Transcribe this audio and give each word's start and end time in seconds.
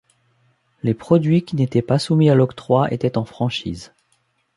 Les 0.81 0.95
produits 0.95 1.43
qui 1.45 1.55
n'étaient 1.55 1.83
pas 1.83 1.99
soumis 1.99 2.31
à 2.31 2.33
l'octroi 2.33 2.91
étaient 2.91 3.19
en 3.19 3.25
franchise. 3.25 3.93